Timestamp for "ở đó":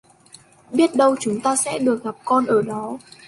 2.45-2.97